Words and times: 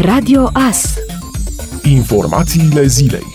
Radio 0.00 0.50
AS 0.52 0.94
Informațiile 1.82 2.86
zilei 2.86 3.26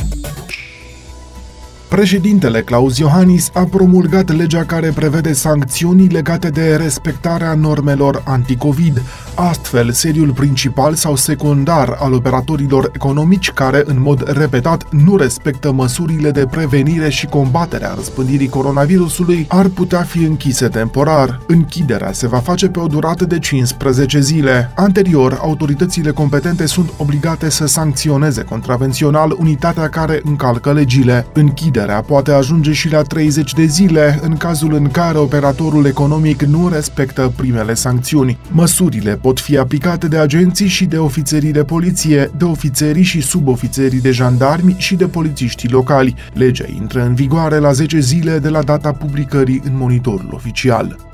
Președintele 1.90 2.62
Claus 2.62 2.98
Iohannis 2.98 3.50
a 3.54 3.64
promulgat 3.64 4.36
legea 4.36 4.66
care 4.66 4.92
prevede 4.96 5.34
sancțiuni 5.34 6.08
legate 6.08 6.50
de 6.50 6.76
respectarea 6.76 7.54
normelor 7.54 8.24
anticovid. 8.26 9.02
Astfel, 9.42 9.92
seriul 9.92 10.32
principal 10.34 10.94
sau 10.94 11.16
secundar 11.16 11.98
al 12.00 12.14
operatorilor 12.14 12.92
economici 12.94 13.52
care, 13.52 13.84
în 13.86 14.02
mod 14.02 14.32
repetat, 14.38 14.92
nu 14.92 15.18
respectă 15.18 15.72
măsurile 15.72 16.32
de 16.32 16.46
prevenire 16.46 17.10
și 17.10 17.26
combatere 17.26 17.86
a 17.86 17.94
răspândirii 17.94 18.50
coronavirusului 18.50 19.46
ar 19.50 19.68
putea 19.68 20.02
fi 20.02 20.24
închise 20.24 20.68
temporar. 20.68 21.40
Închiderea 21.48 22.12
se 22.12 22.28
va 22.28 22.38
face 22.38 22.68
pe 22.68 22.80
o 22.80 22.88
durată 22.88 23.26
de 23.26 23.40
15 23.40 24.20
zile. 24.20 24.72
Anterior, 24.76 25.40
autoritățile 25.42 26.12
competente 26.12 26.66
sunt 26.66 26.94
obligate 26.98 27.50
să 27.50 27.66
sancționeze 27.66 28.44
contravențional 28.44 29.36
unitatea 29.40 29.90
care 29.90 30.22
încalcă 30.24 30.74
legile. 30.74 31.26
Închiderea 31.34 31.58
Închiderea 31.70 32.02
poate 32.02 32.32
ajunge 32.32 32.72
și 32.72 32.92
la 32.92 33.02
30 33.02 33.54
de 33.54 33.66
zile 33.66 34.20
în 34.22 34.38
cazul 34.38 34.74
în 34.74 34.90
care 34.92 35.18
operatorul 35.18 35.86
economic 35.86 36.42
nu 36.42 36.70
respectă 36.70 37.34
primele 37.36 37.74
sancțiuni. 37.74 38.40
Măsurile 38.52 39.16
pot 39.16 39.29
fi 39.38 39.58
aplicate 39.58 40.08
de 40.08 40.18
agenții 40.18 40.68
și 40.68 40.86
de 40.86 40.98
ofițerii 40.98 41.52
de 41.52 41.64
poliție, 41.64 42.32
de 42.38 42.46
ofițerii 42.46 43.04
și 43.04 43.22
subofițerii 43.22 44.02
de 44.02 44.12
jandarmi 44.12 44.76
și 44.78 44.96
de 44.96 45.08
polițiștii 45.08 45.70
locali. 45.70 46.16
Legea 46.34 46.66
intră 46.76 47.04
în 47.04 47.14
vigoare 47.14 47.58
la 47.58 47.72
10 47.72 48.00
zile 48.00 48.40
de 48.40 48.50
la 48.50 48.62
data 48.62 48.92
publicării 48.92 49.62
în 49.66 49.78
monitorul 49.78 50.30
oficial. 50.34 51.08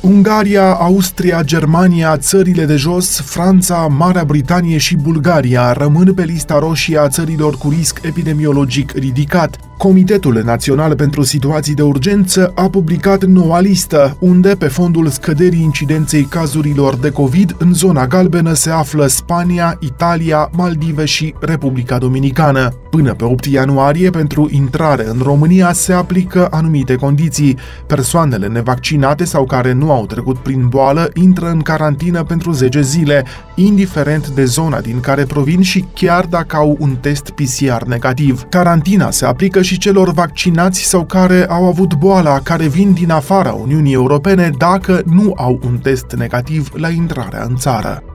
Ungaria, 0.00 0.72
Austria, 0.72 1.42
Germania, 1.42 2.16
țările 2.16 2.64
de 2.64 2.76
jos, 2.76 3.20
Franța, 3.20 3.76
Marea 3.76 4.24
Britanie 4.24 4.78
și 4.78 4.96
Bulgaria 4.96 5.72
rămân 5.72 6.14
pe 6.14 6.24
lista 6.24 6.58
roșie 6.58 6.98
a 6.98 7.08
țărilor 7.08 7.56
cu 7.56 7.68
risc 7.68 8.00
epidemiologic 8.02 8.92
ridicat. 8.92 9.67
Comitetul 9.78 10.42
Național 10.44 10.94
pentru 10.94 11.22
Situații 11.22 11.74
de 11.74 11.82
Urgență 11.82 12.52
a 12.54 12.68
publicat 12.68 13.24
noua 13.24 13.60
listă, 13.60 14.16
unde, 14.20 14.54
pe 14.54 14.68
fondul 14.68 15.08
scăderii 15.08 15.62
incidenței 15.62 16.22
cazurilor 16.22 16.96
de 16.96 17.10
COVID, 17.10 17.56
în 17.58 17.74
zona 17.74 18.06
galbenă 18.06 18.52
se 18.52 18.70
află 18.70 19.06
Spania, 19.06 19.76
Italia, 19.80 20.50
Maldive 20.52 21.04
și 21.04 21.34
Republica 21.40 21.98
Dominicană. 21.98 22.72
Până 22.90 23.14
pe 23.14 23.24
8 23.24 23.44
ianuarie, 23.44 24.10
pentru 24.10 24.48
intrare 24.50 25.08
în 25.08 25.20
România 25.22 25.72
se 25.72 25.92
aplică 25.92 26.48
anumite 26.50 26.94
condiții. 26.94 27.56
Persoanele 27.86 28.46
nevaccinate 28.46 29.24
sau 29.24 29.44
care 29.44 29.72
nu 29.72 29.92
au 29.92 30.06
trecut 30.06 30.38
prin 30.38 30.68
boală 30.68 31.10
intră 31.14 31.50
în 31.50 31.60
carantină 31.60 32.22
pentru 32.22 32.52
10 32.52 32.82
zile, 32.82 33.24
indiferent 33.54 34.28
de 34.28 34.44
zona 34.44 34.80
din 34.80 35.00
care 35.00 35.24
provin 35.24 35.62
și 35.62 35.84
chiar 35.94 36.24
dacă 36.24 36.56
au 36.56 36.76
un 36.78 36.96
test 37.00 37.30
PCR 37.30 37.82
negativ. 37.86 38.42
Carantina 38.48 39.10
se 39.10 39.24
aplică 39.24 39.62
și 39.68 39.78
celor 39.78 40.12
vaccinați 40.12 40.80
sau 40.82 41.04
care 41.04 41.46
au 41.48 41.64
avut 41.64 41.94
boala, 41.94 42.40
care 42.40 42.68
vin 42.68 42.92
din 42.92 43.10
afara 43.10 43.52
Uniunii 43.52 43.92
Europene 43.92 44.50
dacă 44.58 45.02
nu 45.04 45.32
au 45.36 45.60
un 45.64 45.78
test 45.78 46.12
negativ 46.16 46.70
la 46.74 46.88
intrarea 46.88 47.44
în 47.48 47.56
țară. 47.56 48.07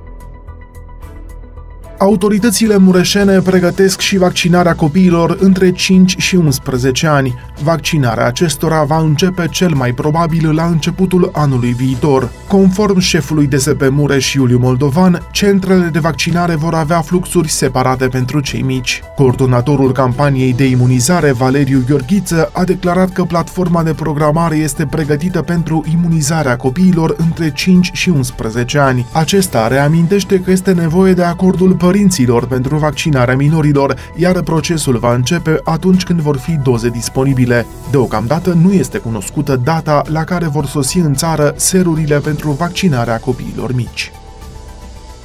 Autoritățile 2.04 2.78
mureșene 2.78 3.40
pregătesc 3.40 4.00
și 4.00 4.18
vaccinarea 4.18 4.76
copiilor 4.76 5.38
între 5.40 5.72
5 5.72 6.16
și 6.18 6.36
11 6.36 7.08
ani. 7.08 7.36
Vaccinarea 7.62 8.26
acestora 8.26 8.84
va 8.84 9.00
începe 9.00 9.48
cel 9.52 9.74
mai 9.74 9.92
probabil 9.92 10.54
la 10.54 10.66
începutul 10.66 11.30
anului 11.34 11.72
viitor. 11.72 12.32
Conform 12.48 13.00
șefului 13.00 13.48
DSP 13.48 13.82
Mureș 13.90 14.34
Iuliu 14.34 14.58
Moldovan, 14.58 15.28
centrele 15.32 15.90
de 15.92 16.00
vaccinare 16.00 16.56
vor 16.56 16.74
avea 16.74 17.02
fluxuri 17.02 17.50
separate 17.50 18.08
pentru 18.08 18.40
cei 18.40 18.62
mici. 18.62 19.02
Coordonatorul 19.16 19.92
campaniei 19.92 20.54
de 20.54 20.66
imunizare, 20.66 21.32
Valeriu 21.32 21.84
Gheorghiță, 21.88 22.50
a 22.54 22.64
declarat 22.64 23.12
că 23.12 23.24
platforma 23.24 23.84
de 23.84 23.94
programare 23.94 24.56
este 24.56 24.86
pregătită 24.86 25.42
pentru 25.42 25.84
imunizarea 25.92 26.56
copiilor 26.56 27.16
între 27.18 27.52
5 27.52 27.90
și 27.94 28.10
11 28.10 28.80
ani. 28.80 29.06
Acesta 29.12 29.68
reamintește 29.68 30.40
că 30.40 30.52
este 30.52 30.72
nevoie 30.72 31.14
de 31.14 31.24
acordul 31.24 31.70
părinților 31.70 31.92
părinților 31.94 32.48
pentru 32.48 32.78
vaccinarea 32.78 33.36
minorilor, 33.36 33.96
iar 34.16 34.42
procesul 34.42 34.98
va 34.98 35.14
începe 35.14 35.60
atunci 35.64 36.04
când 36.04 36.20
vor 36.20 36.38
fi 36.38 36.52
doze 36.52 36.90
disponibile. 36.90 37.66
Deocamdată 37.92 38.58
nu 38.62 38.74
este 38.74 38.98
cunoscută 38.98 39.56
data 39.56 40.02
la 40.08 40.24
care 40.24 40.48
vor 40.48 40.66
sosi 40.66 40.98
în 40.98 41.14
țară 41.14 41.54
serurile 41.56 42.20
pentru 42.20 42.52
vaccinarea 42.52 43.20
copiilor 43.20 43.74
mici. 43.74 44.12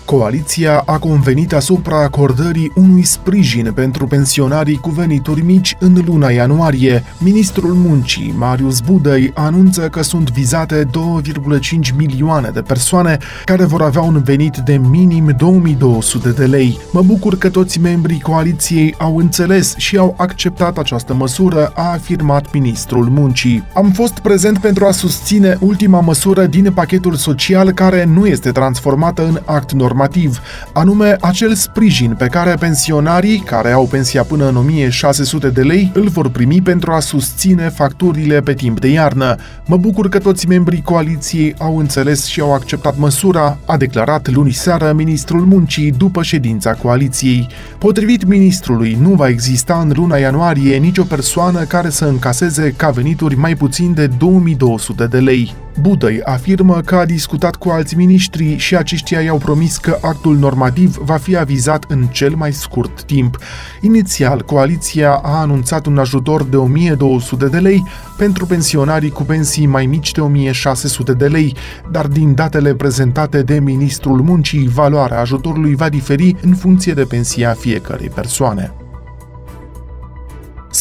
Coaliția 0.09 0.83
a 0.87 0.99
convenit 0.99 1.53
asupra 1.53 2.03
acordării 2.03 2.73
unui 2.75 3.03
sprijin 3.03 3.73
pentru 3.75 4.07
pensionarii 4.07 4.77
cu 4.77 4.91
venituri 4.91 5.43
mici 5.43 5.77
în 5.79 6.03
luna 6.07 6.31
ianuarie. 6.31 7.05
Ministrul 7.19 7.73
Muncii, 7.73 8.35
Marius 8.37 8.81
Budăi, 8.81 9.31
anunță 9.35 9.89
că 9.89 10.03
sunt 10.03 10.31
vizate 10.31 10.85
2,5 10.85 11.97
milioane 11.97 12.51
de 12.55 12.61
persoane 12.61 13.19
care 13.45 13.65
vor 13.65 13.83
avea 13.83 14.01
un 14.01 14.23
venit 14.23 14.57
de 14.57 14.77
minim 14.77 15.35
2200 15.37 16.31
de 16.31 16.45
lei. 16.45 16.79
Mă 16.93 17.03
bucur 17.03 17.39
că 17.39 17.51
toți 17.51 17.81
membrii 17.81 18.21
coaliției 18.21 18.95
au 18.99 19.17
înțeles 19.17 19.75
și 19.77 19.97
au 19.97 20.15
acceptat 20.17 20.79
această 20.79 21.15
măsură, 21.15 21.73
a 21.75 21.93
afirmat 21.93 22.53
ministrul 22.53 23.05
Muncii. 23.05 23.65
Am 23.75 23.91
fost 23.91 24.19
prezent 24.19 24.59
pentru 24.59 24.85
a 24.85 24.91
susține 24.91 25.57
ultima 25.61 26.01
măsură 26.01 26.47
din 26.47 26.73
pachetul 26.73 27.15
social 27.15 27.71
care 27.71 28.05
nu 28.05 28.27
este 28.27 28.51
transformată 28.51 29.27
în 29.27 29.41
act 29.45 29.73
normal 29.73 29.97
normativ, 29.99 30.41
anume 30.73 31.17
acel 31.21 31.55
sprijin 31.55 32.15
pe 32.19 32.27
care 32.27 32.55
pensionarii 32.55 33.39
care 33.39 33.71
au 33.71 33.87
pensia 33.87 34.23
până 34.23 34.49
în 34.49 34.57
1600 34.57 35.49
de 35.49 35.63
lei 35.63 35.91
îl 35.95 36.09
vor 36.09 36.31
primi 36.31 36.63
pentru 36.63 36.93
a 36.93 37.01
susține 37.01 37.69
facturile 37.69 38.41
pe 38.41 38.55
timp 38.55 38.81
de 38.81 38.89
iarnă. 38.89 39.37
Mă 39.67 39.77
bucur 39.77 40.09
că 40.09 40.19
toți 40.19 40.49
membrii 40.49 40.83
coaliției 40.83 41.55
au 41.59 41.79
înțeles 41.79 42.25
și 42.25 42.41
au 42.41 42.55
acceptat 42.55 42.97
măsura, 42.97 43.59
a 43.67 43.77
declarat 43.77 44.31
luni 44.31 44.53
seară 44.53 44.93
ministrul 44.93 45.41
muncii 45.41 45.91
după 45.91 46.23
ședința 46.23 46.73
coaliției. 46.73 47.49
Potrivit 47.79 48.25
ministrului, 48.25 48.99
nu 49.01 49.11
va 49.11 49.29
exista 49.29 49.79
în 49.83 49.93
luna 49.95 50.17
ianuarie 50.17 50.77
nicio 50.77 51.05
persoană 51.05 51.61
care 51.61 51.91
să 51.91 52.05
încaseze 52.05 52.75
ca 52.77 52.91
venituri 52.91 53.37
mai 53.37 53.55
puțin 53.55 53.95
de 53.95 54.07
2200 54.07 55.07
de 55.07 55.19
lei. 55.19 55.55
Budăi 55.81 56.21
afirmă 56.23 56.81
că 56.81 56.95
a 56.95 57.05
discutat 57.05 57.57
cu 57.57 57.69
alți 57.69 57.97
miniștri 57.97 58.57
și 58.57 58.77
aceștia 58.77 59.21
i-au 59.21 59.39
promis 59.39 59.77
că 59.77 59.88
actul 60.01 60.37
normativ 60.37 60.97
va 60.97 61.17
fi 61.17 61.37
avizat 61.37 61.85
în 61.89 62.07
cel 62.07 62.35
mai 62.35 62.53
scurt 62.53 63.03
timp. 63.03 63.39
Inițial, 63.81 64.43
coaliția 64.43 65.13
a 65.13 65.41
anunțat 65.41 65.87
un 65.87 65.99
ajutor 65.99 66.43
de 66.43 66.57
1200 66.57 67.47
de 67.47 67.59
lei 67.59 67.87
pentru 68.17 68.47
pensionarii 68.47 69.11
cu 69.11 69.23
pensii 69.23 69.67
mai 69.67 69.87
mici 69.87 70.13
de 70.13 70.21
1600 70.21 71.13
de 71.13 71.27
lei, 71.27 71.57
dar 71.91 72.07
din 72.07 72.35
datele 72.35 72.75
prezentate 72.75 73.43
de 73.43 73.61
ministrul 73.61 74.23
muncii, 74.23 74.69
valoarea 74.69 75.21
ajutorului 75.21 75.75
va 75.75 75.89
diferi 75.89 76.37
în 76.43 76.55
funcție 76.55 76.93
de 76.93 77.05
pensia 77.05 77.53
fiecărei 77.53 78.09
persoane. 78.09 78.88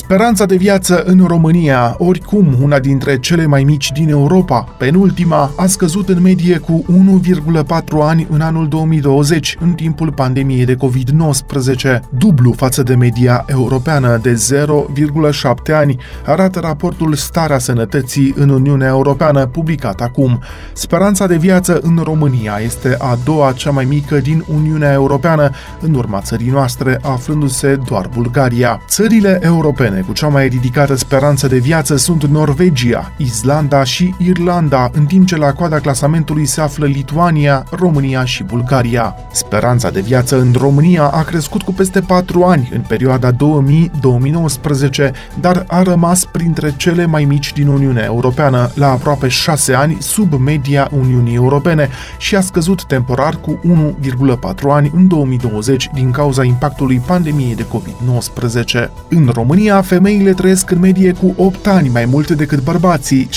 Speranța 0.08 0.46
de 0.46 0.56
viață 0.56 1.04
în 1.04 1.26
România, 1.28 1.96
oricum 1.98 2.56
una 2.62 2.80
dintre 2.80 3.20
cele 3.20 3.46
mai 3.46 3.64
mici 3.64 3.92
din 3.92 4.10
Europa, 4.10 4.76
penultima, 4.78 5.52
a 5.56 5.66
scăzut 5.66 6.10
în 6.10 6.22
medie 6.22 6.58
cu 6.58 6.86
1,4 7.24 7.74
ani 8.02 8.28
în 8.30 8.42
anul 8.42 8.68
2020, 8.68 9.58
în 9.60 9.74
timpul 9.74 10.12
pandemiei 10.12 10.66
de 10.66 10.76
COVID-19, 10.76 12.00
dublu 12.10 12.52
față 12.52 12.84
de 12.84 12.96
media 12.96 13.46
europeană 13.48 14.20
de 14.22 14.34
0,7 14.34 15.74
ani, 15.74 15.98
arată 16.26 16.60
raportul 16.60 17.14
Starea 17.14 17.60
Sănătății 17.60 18.34
în 18.36 18.50
Uniunea 18.50 18.88
Europeană, 18.88 19.46
publicat 19.46 20.02
acum. 20.02 20.40
Speranța 20.74 21.28
de 21.28 21.38
viață 21.38 21.80
în 21.84 22.00
România 22.04 22.60
este 22.64 22.96
a 23.00 23.18
doua 23.24 23.52
cea 23.52 23.72
mai 23.72 23.86
mică 23.86 24.18
din 24.18 24.44
Uniunea 24.54 24.92
Europeană, 24.92 25.50
în 25.82 25.94
urma 25.94 26.22
țării 26.22 26.50
noastre, 26.50 27.00
aflându-se 27.02 27.80
doar 27.88 28.10
Bulgaria. 28.14 28.82
Țările 28.88 29.40
europene 29.42 29.97
europene 29.98 30.02
cu 30.02 30.14
cea 30.14 30.28
mai 30.28 30.48
ridicată 30.48 30.96
speranță 30.96 31.48
de 31.48 31.58
viață 31.58 31.96
sunt 31.96 32.24
Norvegia, 32.24 33.12
Islanda 33.18 33.84
și 33.84 34.16
Irlanda, 34.18 34.90
în 34.94 35.06
timp 35.06 35.28
ce 35.28 35.38
la 35.38 35.54
coada 35.54 35.80
clasamentului 35.80 36.46
se 36.46 36.62
află 36.62 36.86
Lituania, 36.86 37.64
România 37.72 38.26
și 38.26 38.44
Bulgaria. 38.44 39.16
Speranța 39.32 39.90
de 39.90 40.02
viață 40.02 40.40
în 40.40 40.56
România 40.58 41.04
a 41.04 41.24
crescut 41.24 41.62
cu 41.62 41.74
peste 41.74 42.02
4 42.02 42.44
ani 42.44 42.70
în 42.74 42.82
perioada 42.88 43.32
2000-2019, 43.32 43.36
dar 45.40 45.64
a 45.68 45.82
rămas 45.82 46.26
printre 46.26 46.74
cele 46.78 47.06
mai 47.06 47.24
mici 47.24 47.54
din 47.54 47.68
Uniunea 47.68 48.04
Europeană, 48.04 48.70
la 48.74 48.92
aproape 48.92 49.28
6 49.28 49.74
ani 49.74 49.98
sub 50.00 50.34
media 50.34 50.90
Uniunii 50.92 51.36
Europene 51.36 51.90
și 52.18 52.36
a 52.36 52.42
scăzut 52.42 52.84
temporar 52.86 53.36
cu 53.36 53.60
1,4 54.02 54.54
ani 54.70 54.92
în 54.96 55.08
2020 55.08 55.90
din 55.94 56.12
cauza 56.12 56.44
impactului 56.44 57.02
pandemiei 57.06 57.56
de 57.56 57.66
COVID-19. 57.66 58.90
În 59.10 59.30
România, 59.34 59.46
România, 59.48 59.82
femeile 59.88 60.32
trăiesc 60.32 60.72
în 60.72 60.80
medie 60.80 61.12
cu 61.12 61.34
8 61.38 61.68
ani 61.68 61.90
mai 61.90 62.06
multe 62.06 62.36
decât 62.36 62.64
bărbații, 62.64 63.30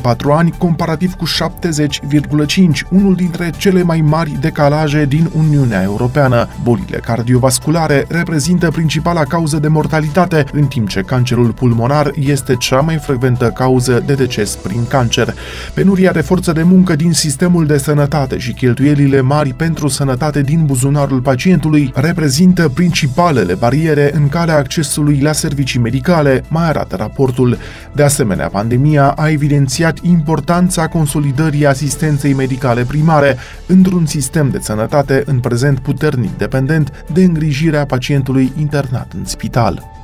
78,4 0.00 0.16
ani 0.30 0.54
comparativ 0.58 1.14
cu 1.14 1.24
70,5, 1.26 2.88
unul 2.90 3.14
dintre 3.14 3.50
cele 3.56 3.82
mai 3.82 4.00
mari 4.00 4.36
decalaje 4.40 5.04
din 5.04 5.30
Uniunea 5.36 5.82
Europeană. 5.82 6.48
Bolile 6.62 6.96
cardiovasculare 6.96 8.04
reprezintă 8.08 8.70
principala 8.70 9.22
cauză 9.22 9.58
de 9.58 9.68
mortalitate, 9.68 10.44
în 10.52 10.66
timp 10.66 10.88
ce 10.88 11.00
cancerul 11.00 11.52
pulmonar 11.52 12.10
este 12.14 12.54
cea 12.54 12.80
mai 12.80 12.96
frecventă 12.96 13.50
cauză 13.50 14.02
de 14.06 14.14
deces 14.14 14.54
prin 14.54 14.86
cancer. 14.88 15.34
Penuria 15.74 16.12
de 16.12 16.20
forță 16.20 16.52
de 16.52 16.62
muncă 16.62 16.96
din 16.96 17.12
sistemul 17.12 17.66
de 17.66 17.78
sănătate 17.78 18.38
și 18.38 18.52
cheltuielile 18.52 19.20
mari 19.20 19.52
pentru 19.52 19.88
sănătate 19.88 20.40
din 20.40 20.64
buzunarul 20.64 21.20
pacientului 21.20 21.92
reprezintă 21.94 22.68
principalele 22.68 23.54
bariere 23.54 24.10
în 24.14 24.28
calea 24.28 24.56
accesului 24.56 25.04
la 25.14 25.32
servicii 25.32 25.80
medicale, 25.80 26.44
mai 26.48 26.68
arată 26.68 26.96
raportul. 26.96 27.58
De 27.92 28.02
asemenea, 28.02 28.48
pandemia 28.48 29.08
a 29.10 29.28
evidențiat 29.28 29.98
importanța 30.02 30.88
consolidării 30.88 31.66
asistenței 31.66 32.32
medicale 32.32 32.84
primare 32.84 33.36
într-un 33.66 34.06
sistem 34.06 34.50
de 34.50 34.58
sănătate 34.58 35.22
în 35.26 35.40
prezent 35.40 35.78
puternic 35.78 36.36
dependent 36.36 37.04
de 37.12 37.24
îngrijirea 37.24 37.86
pacientului 37.86 38.52
internat 38.58 39.12
în 39.16 39.24
spital. 39.24 39.95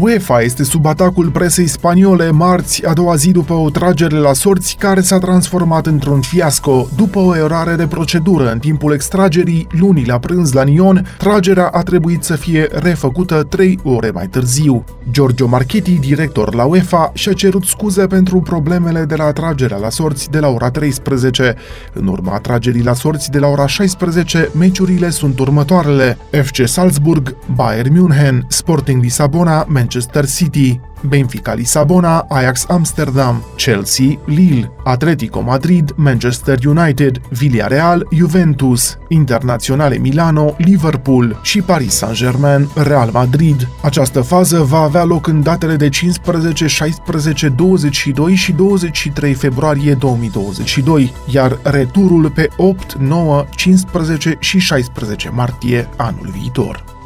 UEFA 0.00 0.40
este 0.40 0.64
sub 0.64 0.86
atacul 0.86 1.30
presei 1.30 1.66
spaniole 1.66 2.30
marți, 2.30 2.86
a 2.86 2.92
doua 2.92 3.14
zi 3.14 3.30
după 3.30 3.52
o 3.52 3.70
tragere 3.70 4.16
la 4.16 4.32
sorți 4.32 4.76
care 4.78 5.00
s-a 5.00 5.18
transformat 5.18 5.86
într-un 5.86 6.20
fiasco. 6.20 6.88
După 6.96 7.18
o 7.18 7.36
erare 7.36 7.74
de 7.74 7.86
procedură 7.86 8.50
în 8.52 8.58
timpul 8.58 8.92
extragerii, 8.92 9.66
luni 9.70 10.04
la 10.04 10.18
prânz 10.18 10.52
la 10.52 10.64
Nyon, 10.64 11.06
tragerea 11.18 11.66
a 11.66 11.82
trebuit 11.82 12.22
să 12.22 12.36
fie 12.36 12.68
refăcută 12.72 13.42
trei 13.42 13.78
ore 13.82 14.10
mai 14.10 14.26
târziu. 14.26 14.84
Giorgio 15.10 15.46
Marchetti, 15.46 15.98
director 15.98 16.54
la 16.54 16.64
UEFA, 16.64 17.10
și-a 17.14 17.32
cerut 17.32 17.64
scuze 17.64 18.06
pentru 18.06 18.40
problemele 18.40 19.04
de 19.04 19.14
la 19.14 19.32
tragerea 19.32 19.76
la 19.76 19.90
sorți 19.90 20.30
de 20.30 20.38
la 20.38 20.48
ora 20.48 20.70
13. 20.70 21.54
În 21.92 22.06
urma 22.06 22.38
tragerii 22.38 22.82
la 22.82 22.94
sorți 22.94 23.30
de 23.30 23.38
la 23.38 23.46
ora 23.46 23.66
16, 23.66 24.50
meciurile 24.58 25.10
sunt 25.10 25.38
următoarele. 25.38 26.18
FC 26.30 26.66
Salzburg, 26.66 27.36
Bayern 27.54 27.92
München, 27.92 28.46
Sporting 28.48 29.02
Lisabona, 29.02 29.64
Manchester 29.68 29.86
City, 30.24 30.80
Benfica 31.02 31.54
Lisabona, 31.54 32.26
Ajax 32.28 32.64
Amsterdam, 32.68 33.42
Chelsea, 33.56 34.18
Lille, 34.24 34.72
Atletico 34.84 35.40
Madrid, 35.40 35.92
Manchester 35.96 36.58
United, 36.66 37.20
Villarreal, 37.30 38.06
Juventus, 38.10 38.98
Internaționale 39.08 39.96
Milano, 39.96 40.54
Liverpool 40.58 41.40
și 41.42 41.60
Paris 41.60 41.94
Saint-Germain, 41.94 42.68
Real 42.74 43.10
Madrid. 43.12 43.68
Această 43.82 44.20
fază 44.20 44.62
va 44.62 44.78
avea 44.78 45.04
loc 45.04 45.26
în 45.26 45.42
datele 45.42 45.76
de 45.76 45.88
15, 45.88 46.66
16, 46.66 47.48
22 47.48 48.34
și 48.34 48.52
23 48.52 49.34
februarie 49.34 49.94
2022, 49.94 51.12
iar 51.26 51.58
returul 51.62 52.30
pe 52.30 52.48
8, 52.56 52.94
9, 52.94 53.44
15 53.50 54.36
și 54.38 54.58
16 54.58 55.30
martie 55.30 55.88
anul 55.96 56.28
viitor. 56.38 56.97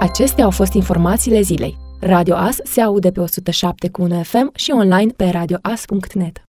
Acestea 0.00 0.44
au 0.44 0.50
fost 0.50 0.72
informațiile 0.72 1.40
zilei. 1.40 1.76
Radio 2.00 2.34
As 2.34 2.56
se 2.64 2.80
aude 2.80 3.10
pe 3.10 3.20
107 3.20 3.88
cu 3.88 4.08
FM 4.22 4.50
și 4.54 4.70
online 4.70 5.12
pe 5.16 5.24
radioas.net. 5.24 6.49